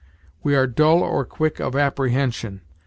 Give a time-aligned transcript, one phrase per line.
[0.41, 2.61] We are dull or quick of apprehension.